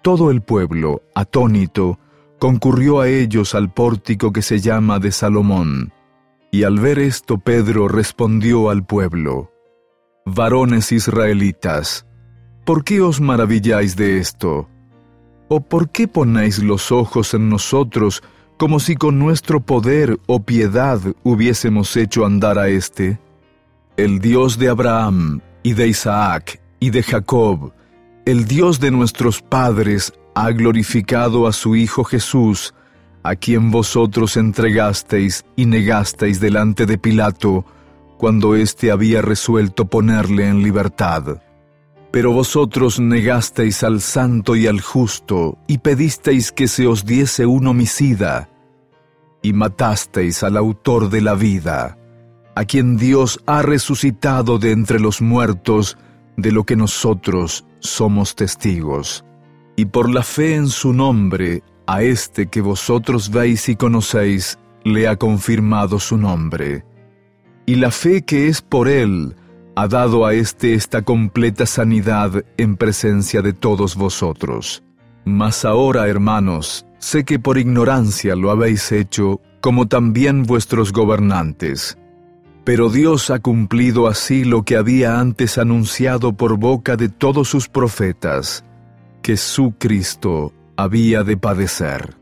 [0.00, 1.98] todo el pueblo, atónito,
[2.38, 5.92] concurrió a ellos al pórtico que se llama de Salomón.
[6.50, 9.50] Y al ver esto Pedro respondió al pueblo,
[10.24, 12.06] Varones israelitas,
[12.64, 14.68] ¿por qué os maravilláis de esto?
[15.48, 18.22] ¿O por qué ponéis los ojos en nosotros
[18.56, 23.20] como si con nuestro poder o piedad hubiésemos hecho andar a éste?
[23.96, 27.72] El Dios de Abraham, y de Isaac, y de Jacob,
[28.24, 32.74] el Dios de nuestros padres ha glorificado a su Hijo Jesús,
[33.22, 37.64] a quien vosotros entregasteis y negasteis delante de Pilato,
[38.18, 41.40] cuando éste había resuelto ponerle en libertad.
[42.10, 47.66] Pero vosotros negasteis al santo y al justo, y pedisteis que se os diese un
[47.66, 48.50] homicida,
[49.40, 51.96] y matasteis al autor de la vida,
[52.54, 55.96] a quien Dios ha resucitado de entre los muertos,
[56.36, 59.24] de lo que nosotros somos testigos.
[59.76, 65.06] Y por la fe en su nombre, a este que vosotros veis y conocéis, le
[65.06, 66.84] ha confirmado su nombre.
[67.66, 69.36] Y la fe que es por él,
[69.74, 74.82] ha dado a éste esta completa sanidad en presencia de todos vosotros.
[75.26, 81.98] Mas ahora, hermanos, sé que por ignorancia lo habéis hecho, como también vuestros gobernantes.
[82.64, 87.68] Pero Dios ha cumplido así lo que había antes anunciado por boca de todos sus
[87.68, 88.64] profetas,
[89.26, 92.16] que su Cristo había de padecer.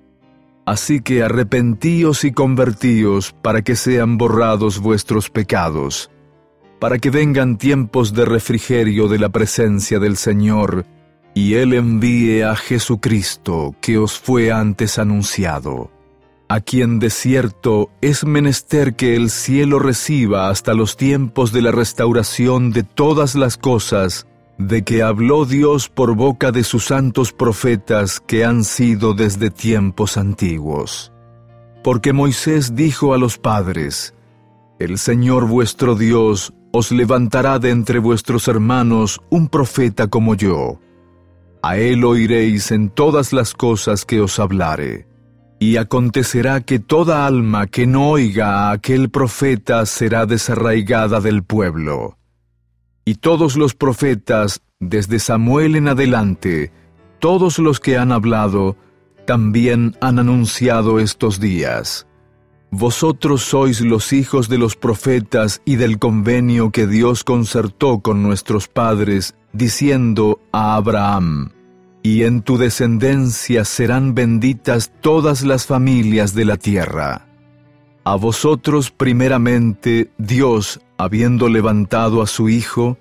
[0.64, 6.10] Así que arrepentíos y convertíos para que sean borrados vuestros pecados,
[6.80, 10.86] para que vengan tiempos de refrigerio de la presencia del Señor,
[11.34, 15.90] y Él envíe a Jesucristo que os fue antes anunciado
[16.48, 21.72] a quien de cierto es menester que el cielo reciba hasta los tiempos de la
[21.72, 24.26] restauración de todas las cosas,
[24.58, 30.16] de que habló Dios por boca de sus santos profetas que han sido desde tiempos
[30.16, 31.12] antiguos.
[31.82, 34.14] Porque Moisés dijo a los padres,
[34.78, 40.80] El Señor vuestro Dios os levantará de entre vuestros hermanos un profeta como yo.
[41.62, 45.06] A él oiréis en todas las cosas que os hablare
[45.58, 52.18] y acontecerá que toda alma que no oiga a aquel profeta será desarraigada del pueblo.
[53.04, 56.72] Y todos los profetas, desde Samuel en adelante,
[57.18, 58.76] todos los que han hablado,
[59.26, 62.06] también han anunciado estos días.
[62.70, 68.66] Vosotros sois los hijos de los profetas y del convenio que Dios concertó con nuestros
[68.68, 71.52] padres, diciendo a Abraham,
[72.02, 77.28] y en tu descendencia serán benditas todas las familias de la tierra.
[78.02, 82.98] A vosotros primeramente Dios, habiendo levantado a su Hijo,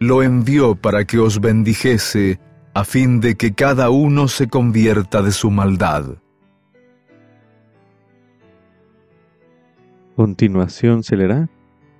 [0.00, 2.38] lo envió para que os bendijese,
[2.74, 6.16] a fin de que cada uno se convierta de su maldad.
[10.16, 11.48] Continuación se leerá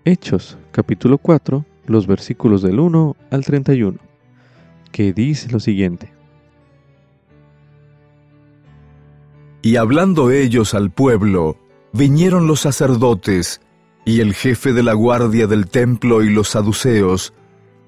[0.04, 3.98] Hechos, capítulo 4, los versículos del 1 al 31,
[4.92, 6.12] que dice lo siguiente.
[9.62, 11.56] Y hablando ellos al pueblo,
[11.92, 13.62] vinieron los sacerdotes,
[14.04, 17.32] y el jefe de la guardia del templo y los saduceos,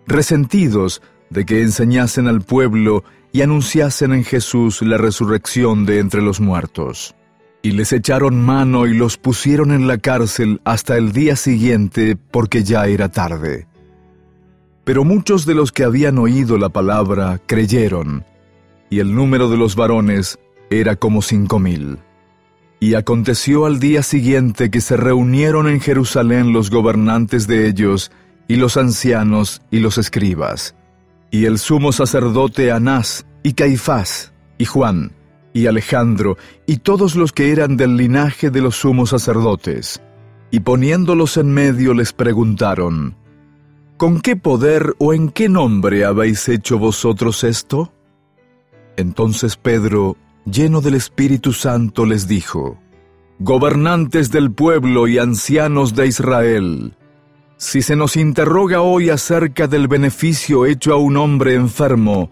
[0.06, 6.40] resentidos de que enseñasen al pueblo y anunciasen en Jesús la resurrección de entre los
[6.40, 7.14] muertos.
[7.62, 12.62] Y les echaron mano y los pusieron en la cárcel hasta el día siguiente porque
[12.62, 13.66] ya era tarde.
[14.84, 18.24] Pero muchos de los que habían oído la palabra creyeron,
[18.88, 20.38] y el número de los varones
[20.70, 21.98] era como cinco mil.
[22.86, 28.12] Y aconteció al día siguiente que se reunieron en Jerusalén los gobernantes de ellos,
[28.46, 30.76] y los ancianos y los escribas,
[31.32, 35.10] y el sumo sacerdote Anás, y Caifás, y Juan,
[35.52, 40.00] y Alejandro, y todos los que eran del linaje de los sumos sacerdotes.
[40.52, 43.16] Y poniéndolos en medio les preguntaron,
[43.96, 47.92] ¿Con qué poder o en qué nombre habéis hecho vosotros esto?
[48.96, 50.16] Entonces Pedro
[50.46, 52.78] lleno del Espíritu Santo, les dijo,
[53.38, 56.96] Gobernantes del pueblo y ancianos de Israel,
[57.58, 62.30] si se nos interroga hoy acerca del beneficio hecho a un hombre enfermo,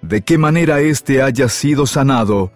[0.00, 2.52] de qué manera éste haya sido sanado,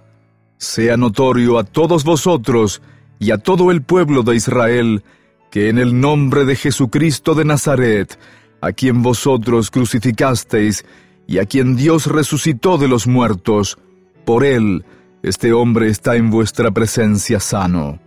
[0.56, 2.80] sea notorio a todos vosotros
[3.18, 5.02] y a todo el pueblo de Israel,
[5.50, 8.18] que en el nombre de Jesucristo de Nazaret,
[8.60, 10.84] a quien vosotros crucificasteis
[11.26, 13.78] y a quien Dios resucitó de los muertos,
[14.24, 14.84] por él,
[15.22, 17.98] este hombre está en vuestra presencia sano.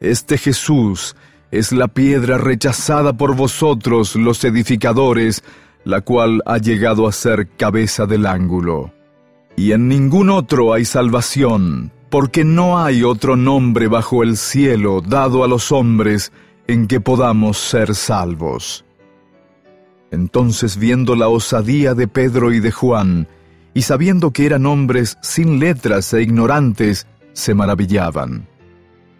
[0.00, 1.14] Este Jesús
[1.50, 5.44] es la piedra rechazada por vosotros los edificadores,
[5.84, 8.94] la cual ha llegado a ser cabeza del ángulo.
[9.56, 15.44] Y en ningún otro hay salvación, porque no hay otro nombre bajo el cielo dado
[15.44, 16.32] a los hombres
[16.66, 18.86] en que podamos ser salvos.
[20.10, 23.28] Entonces viendo la osadía de Pedro y de Juan,
[23.74, 28.46] y sabiendo que eran hombres sin letras e ignorantes, se maravillaban,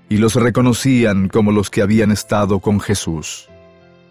[0.09, 3.49] y los reconocían como los que habían estado con Jesús.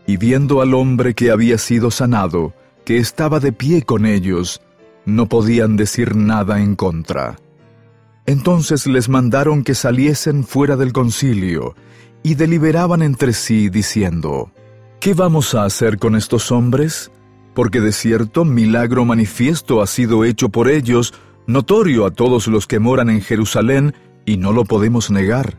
[0.08, 2.54] Y viendo al hombre que había sido sanado,
[2.86, 4.62] que estaba de pie con ellos,
[5.06, 7.38] no podían decir nada en contra.
[8.26, 11.76] Entonces les mandaron que saliesen fuera del concilio,
[12.24, 14.52] y deliberaban entre sí, diciendo,
[15.00, 17.12] ¿Qué vamos a hacer con estos hombres?
[17.54, 21.14] Porque de cierto milagro manifiesto ha sido hecho por ellos,
[21.47, 23.93] notorio a todos los que moran en Jerusalén,
[24.26, 25.58] y no lo podemos negar.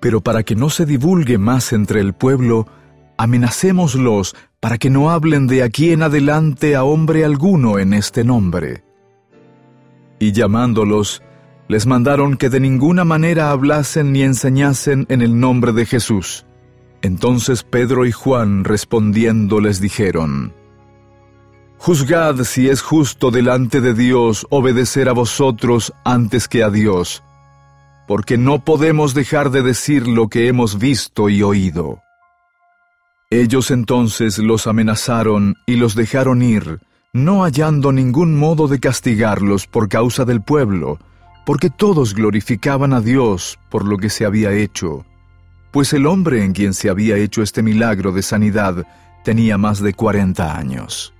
[0.00, 2.66] Pero para que no se divulgue más entre el pueblo,
[3.16, 8.84] amenacémoslos para que no hablen de aquí en adelante a hombre alguno en este nombre.
[10.18, 11.22] Y llamándolos,
[11.68, 16.46] les mandaron que de ninguna manera hablasen ni enseñasen en el nombre de Jesús.
[17.00, 20.54] Entonces Pedro y Juan respondiendo les dijeron,
[21.84, 27.24] Juzgad si es justo delante de Dios obedecer a vosotros antes que a Dios,
[28.06, 32.00] porque no podemos dejar de decir lo que hemos visto y oído.
[33.30, 36.78] Ellos entonces los amenazaron y los dejaron ir,
[37.12, 41.00] no hallando ningún modo de castigarlos por causa del pueblo,
[41.44, 45.04] porque todos glorificaban a Dios por lo que se había hecho,
[45.72, 48.86] pues el hombre en quien se había hecho este milagro de sanidad
[49.24, 51.12] tenía más de cuarenta años.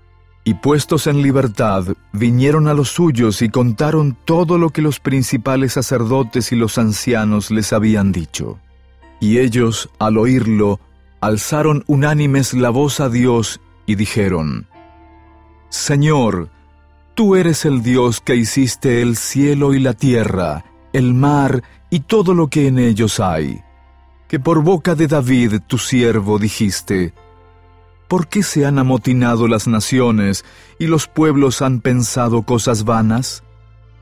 [0.45, 5.75] Y puestos en libertad, vinieron a los suyos y contaron todo lo que los principales
[5.75, 8.59] sacerdotes y los ancianos les habían dicho.
[9.21, 10.81] Y ellos, al oírlo,
[11.21, 14.67] alzaron unánimes la voz a Dios y dijeron,
[15.69, 16.51] Señor,
[17.15, 22.35] tú eres el Dios que hiciste el cielo y la tierra, el mar y todo
[22.35, 23.63] lo que en ellos hay,
[24.27, 27.15] que por boca de David tu siervo dijiste,
[28.13, 30.45] ¿Por qué se han amotinado las naciones
[30.79, 33.43] y los pueblos han pensado cosas vanas?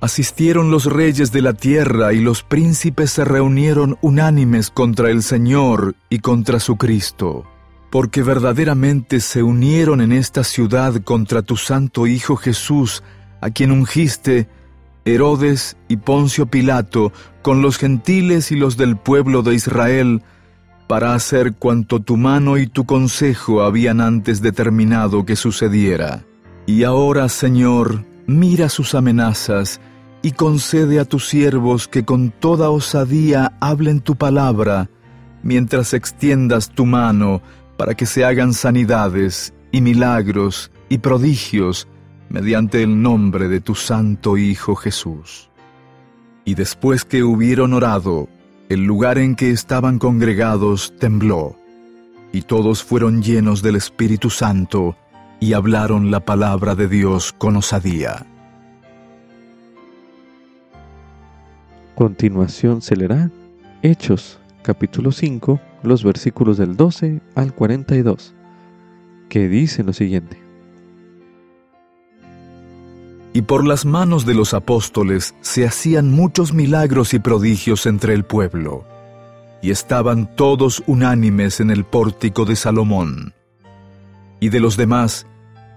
[0.00, 5.94] Asistieron los reyes de la tierra y los príncipes se reunieron unánimes contra el Señor
[6.08, 7.44] y contra su Cristo,
[7.92, 13.04] porque verdaderamente se unieron en esta ciudad contra tu santo Hijo Jesús,
[13.40, 14.48] a quien ungiste,
[15.04, 20.24] Herodes y Poncio Pilato, con los gentiles y los del pueblo de Israel,
[20.90, 26.24] para hacer cuanto tu mano y tu consejo habían antes determinado que sucediera.
[26.66, 29.80] Y ahora, Señor, mira sus amenazas
[30.20, 34.90] y concede a tus siervos que con toda osadía hablen tu palabra,
[35.44, 37.40] mientras extiendas tu mano
[37.76, 41.86] para que se hagan sanidades y milagros y prodigios
[42.30, 45.50] mediante el nombre de tu Santo Hijo Jesús.
[46.44, 48.28] Y después que hubieron orado,
[48.70, 51.56] el lugar en que estaban congregados tembló,
[52.32, 54.96] y todos fueron llenos del Espíritu Santo
[55.40, 58.26] y hablaron la palabra de Dios con osadía.
[61.96, 63.30] continuación se leerá
[63.82, 68.34] Hechos, capítulo 5, los versículos del 12 al 42,
[69.28, 70.49] que dicen lo siguiente.
[73.32, 78.24] Y por las manos de los apóstoles se hacían muchos milagros y prodigios entre el
[78.24, 78.84] pueblo,
[79.62, 83.34] y estaban todos unánimes en el pórtico de Salomón.
[84.40, 85.26] Y de los demás,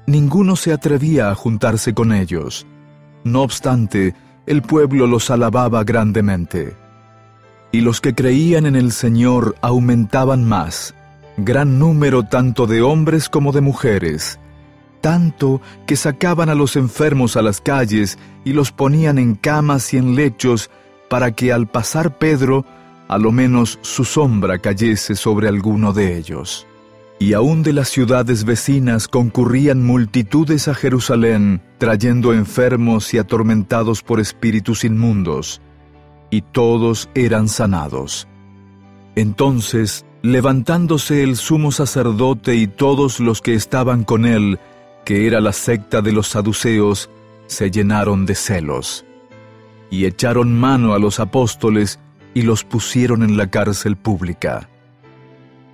[0.08, 2.66] ninguno se atrevía a juntarse con ellos.
[3.24, 4.16] No obstante,
[4.48, 6.76] el pueblo los alababa grandemente.
[7.72, 10.96] Y los que creían en el Señor aumentaban más,
[11.38, 14.40] gran número tanto de hombres como de mujeres,
[15.04, 19.98] tanto que sacaban a los enfermos a las calles y los ponían en camas y
[19.98, 20.72] en lechos,
[21.10, 22.66] para que al pasar Pedro,
[23.10, 26.66] a lo menos su sombra cayese sobre alguno de ellos.
[27.20, 34.22] Y aún de las ciudades vecinas concurrían multitudes a Jerusalén, trayendo enfermos y atormentados por
[34.22, 35.62] espíritus inmundos,
[36.30, 38.26] y todos eran sanados.
[39.16, 44.60] Entonces, levantándose el sumo sacerdote y todos los que estaban con él,
[45.06, 47.10] que era la secta de los saduceos,
[47.48, 49.06] se llenaron de celos,
[49.90, 52.00] y echaron mano a los apóstoles
[52.34, 54.70] y los pusieron en la cárcel pública.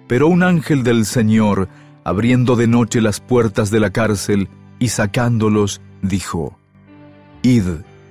[0.07, 1.69] Pero un ángel del Señor,
[2.03, 4.49] abriendo de noche las puertas de la cárcel
[4.79, 6.57] y sacándolos, dijo,
[7.43, 7.65] Id,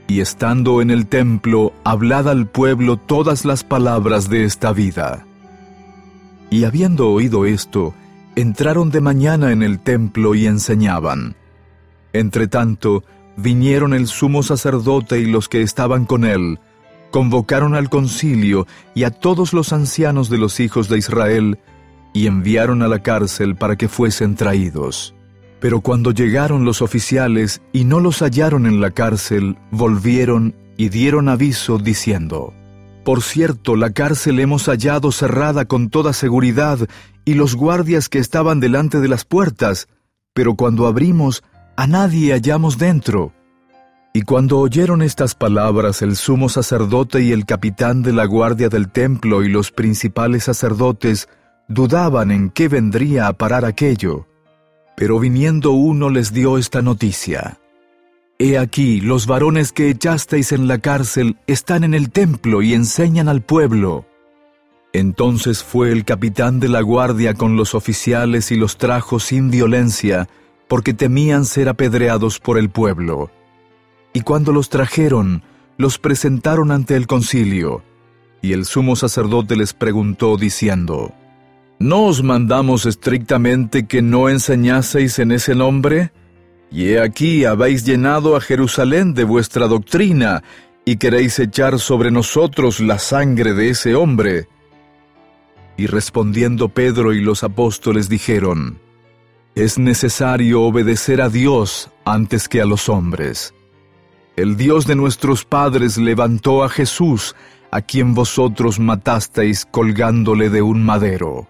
[0.07, 5.27] y estando en el templo, hablad al pueblo todas las palabras de esta vida.
[6.51, 7.95] Y habiendo oído esto,
[8.41, 11.35] entraron de mañana en el templo y enseñaban.
[12.13, 13.03] Entretanto,
[13.37, 16.61] vinieron el sumo sacerdote y los que estaban con él,
[17.11, 21.59] convocaron al concilio y a todos los ancianos de los hijos de Israel,
[22.13, 25.15] y enviaron a la cárcel para que fuesen traídos.
[25.61, 31.29] Pero cuando llegaron los oficiales y no los hallaron en la cárcel, volvieron y dieron
[31.29, 32.55] aviso diciendo,
[33.09, 36.79] Por cierto, la cárcel hemos hallado cerrada con toda seguridad
[37.25, 39.89] y los guardias que estaban delante de las puertas,
[40.35, 41.43] pero cuando abrimos,
[41.79, 43.33] a nadie hallamos dentro.
[44.13, 48.91] Y cuando oyeron estas palabras el sumo sacerdote y el capitán de la guardia del
[48.91, 51.31] templo y los principales sacerdotes
[51.67, 54.27] dudaban en qué vendría a parar aquello.
[54.99, 57.59] Pero viniendo uno les dio esta noticia.
[58.41, 63.29] He aquí, los varones que echasteis en la cárcel están en el templo y enseñan
[63.29, 64.07] al pueblo.
[64.93, 70.29] Entonces fue el capitán de la guardia con los oficiales y los trajo sin violencia,
[70.69, 73.31] porque temían ser apedreados por el pueblo.
[74.13, 75.43] Y cuando los trajeron,
[75.77, 77.83] los presentaron ante el concilio,
[78.41, 81.13] y el sumo sacerdote les preguntó diciendo,
[81.81, 86.13] ¿No os mandamos estrictamente que no enseñaseis en ese nombre?
[86.71, 90.43] Y he aquí habéis llenado a Jerusalén de vuestra doctrina,
[90.85, 94.49] y queréis echar sobre nosotros la sangre de ese hombre.
[95.77, 98.79] Y respondiendo Pedro y los apóstoles dijeron,
[99.55, 103.55] Es necesario obedecer a Dios antes que a los hombres.
[104.37, 107.35] El Dios de nuestros padres levantó a Jesús,
[107.71, 111.49] a quien vosotros matasteis colgándole de un madero.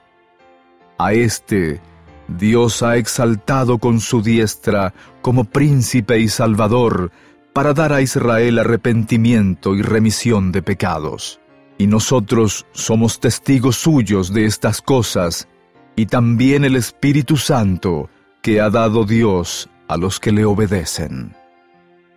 [0.99, 1.81] A éste
[2.29, 7.11] Dios ha exaltado con su diestra como príncipe y salvador,
[7.53, 11.41] para dar a Israel arrepentimiento y remisión de pecados
[11.79, 15.49] y nosotros somos testigos suyos de estas cosas,
[15.97, 18.11] y también el Espíritu Santo
[18.43, 21.35] que ha dado Dios a los que le obedecen.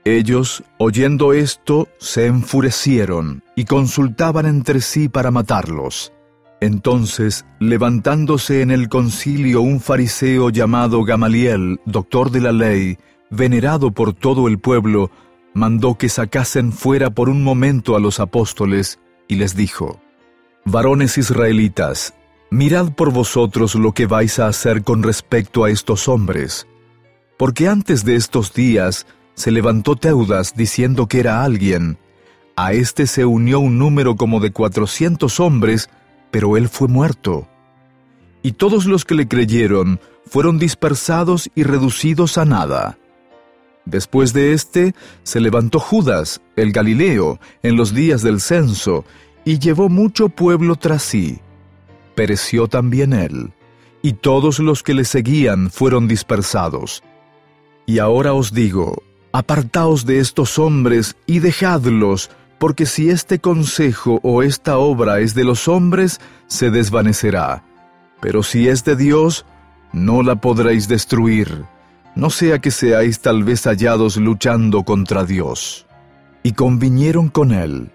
[0.03, 6.11] Ellos, oyendo esto, se enfurecieron y consultaban entre sí para matarlos.
[6.61, 12.99] Entonces, levantándose en el concilio un fariseo llamado Gamaliel, doctor de la ley,
[13.31, 15.09] venerado por todo el pueblo,
[15.55, 19.99] mandó que sacasen fuera por un momento a los apóstoles y les dijo,
[20.63, 22.13] Varones israelitas,
[22.51, 26.67] mirad por vosotros lo que vais a hacer con respecto a estos hombres,
[27.37, 31.97] porque antes de estos días se levantó Teudas diciendo que era alguien,
[32.55, 35.89] a éste se unió un número como de cuatrocientos hombres,
[36.31, 37.47] pero él fue muerto.
[38.41, 42.97] Y todos los que le creyeron fueron dispersados y reducidos a nada.
[43.85, 49.05] Después de éste se levantó Judas, el Galileo, en los días del censo,
[49.43, 51.39] y llevó mucho pueblo tras sí.
[52.15, 53.53] Pereció también él,
[54.01, 57.03] y todos los que le seguían fueron dispersados.
[57.85, 62.29] Y ahora os digo, apartaos de estos hombres y dejadlos,
[62.61, 67.65] porque si este consejo o esta obra es de los hombres, se desvanecerá.
[68.21, 69.45] Pero si es de Dios,
[69.91, 71.65] no la podréis destruir
[72.15, 75.85] no sea que seáis tal vez hallados luchando contra Dios.
[76.43, 77.91] Y convinieron con él.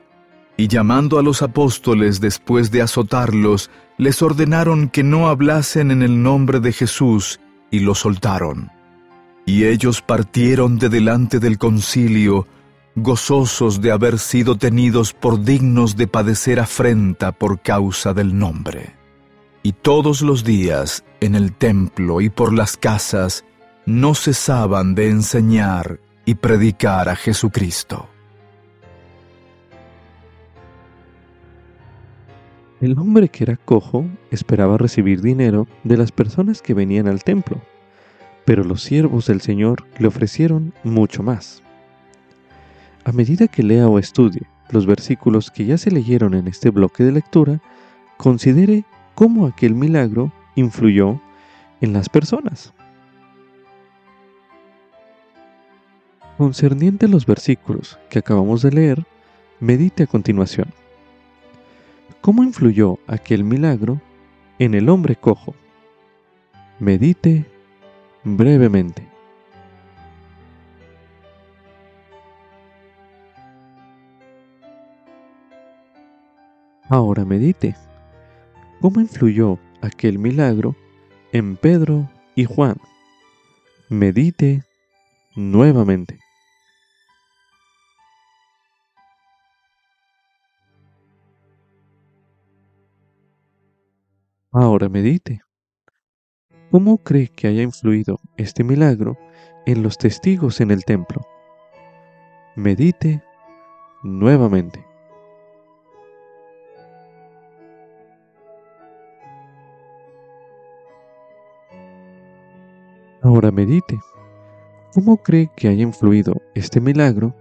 [0.56, 6.22] Y llamando a los apóstoles después de azotarlos, les ordenaron que no hablasen en el
[6.22, 7.40] nombre de Jesús,
[7.70, 8.70] y los soltaron.
[9.44, 12.46] Y ellos partieron de delante del concilio,
[12.96, 18.94] gozosos de haber sido tenidos por dignos de padecer afrenta por causa del nombre.
[19.62, 23.44] Y todos los días, en el templo y por las casas,
[23.84, 28.08] no cesaban de enseñar y predicar a Jesucristo.
[32.80, 37.60] El hombre que era cojo esperaba recibir dinero de las personas que venían al templo,
[38.44, 41.62] pero los siervos del Señor le ofrecieron mucho más.
[43.06, 44.42] A medida que lea o estudie
[44.72, 47.62] los versículos que ya se leyeron en este bloque de lectura,
[48.16, 48.84] considere
[49.14, 51.20] cómo aquel milagro influyó
[51.80, 52.74] en las personas.
[56.36, 59.06] Concerniente a los versículos que acabamos de leer,
[59.60, 60.74] medite a continuación.
[62.20, 64.00] ¿Cómo influyó aquel milagro
[64.58, 65.54] en el hombre cojo?
[66.80, 67.46] Medite
[68.24, 69.15] brevemente.
[76.88, 77.74] Ahora medite.
[78.80, 80.76] ¿Cómo influyó aquel milagro
[81.32, 82.76] en Pedro y Juan?
[83.88, 84.62] Medite
[85.34, 86.20] nuevamente.
[94.52, 95.42] Ahora medite.
[96.70, 99.18] ¿Cómo cree que haya influido este milagro
[99.66, 101.26] en los testigos en el templo?
[102.54, 103.24] Medite
[104.04, 104.95] nuevamente.
[113.26, 113.98] Ahora medite.
[114.94, 117.34] ¿Cómo cree que haya influido este milagro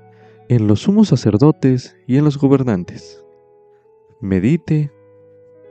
[0.49, 3.23] en los sumos sacerdotes y en los gobernantes?
[4.19, 4.91] Medite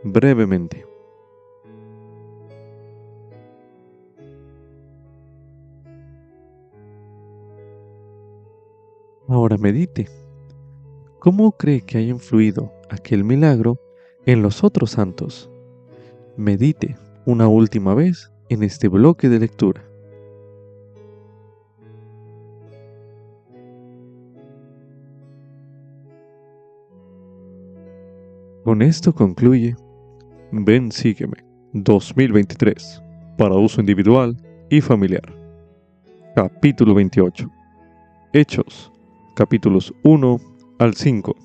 [0.04, 0.86] brevemente.
[9.26, 10.08] Ahora medite.
[11.18, 13.80] ¿Cómo cree que haya influido aquel milagro
[14.26, 15.50] en los otros santos?
[16.36, 16.96] Medite
[17.26, 19.84] una última vez en este bloque de lectura.
[28.74, 29.76] Con esto concluye
[30.50, 31.36] Ven Sígueme
[31.74, 33.00] 2023
[33.38, 34.36] para uso individual
[34.68, 35.32] y familiar.
[36.34, 37.48] Capítulo 28.
[38.32, 38.90] Hechos
[39.36, 40.40] capítulos 1
[40.80, 41.36] al 5.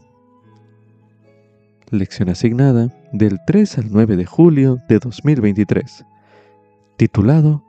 [1.92, 6.04] Lección asignada del 3 al 9 de julio de 2023.
[6.98, 7.64] Titulado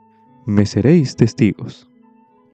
[0.47, 1.90] Me seréis testigos.